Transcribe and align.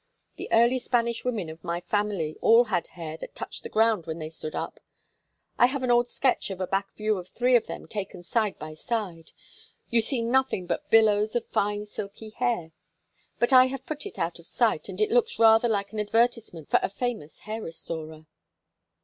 The 0.37 0.51
early 0.51 0.79
Spanish 0.79 1.23
women 1.23 1.47
of 1.47 1.63
my 1.63 1.79
family 1.79 2.35
all 2.41 2.63
had 2.63 2.87
hair 2.97 3.17
that 3.17 3.35
touched 3.35 3.61
the 3.61 3.69
ground 3.69 4.07
when 4.07 4.17
they 4.17 4.29
stood 4.29 4.55
up. 4.55 4.79
I 5.59 5.67
have 5.67 5.83
an 5.83 5.91
old 5.91 6.07
sketch 6.07 6.49
of 6.49 6.59
a 6.59 6.65
back 6.65 6.95
view 6.95 7.19
of 7.19 7.27
three 7.27 7.55
of 7.55 7.67
them 7.67 7.87
taken 7.87 8.23
side 8.23 8.57
by 8.57 8.73
side; 8.73 9.31
you 9.91 10.01
see 10.01 10.23
nothing 10.23 10.65
but 10.65 10.89
billows 10.89 11.35
of 11.35 11.45
fine 11.49 11.85
silky 11.85 12.31
hair. 12.31 12.71
But 13.37 13.53
I 13.53 13.67
have 13.67 13.85
put 13.85 14.07
it 14.07 14.17
out 14.17 14.39
of 14.39 14.47
sight, 14.47 14.89
as 14.89 14.99
it 14.99 15.11
looks 15.11 15.37
rather 15.37 15.69
like 15.69 15.91
an 15.93 15.99
advertisement 15.99 16.71
for 16.71 16.79
a 16.81 16.89
famous 16.89 17.41
hair 17.41 17.61
restorer." 17.61 18.25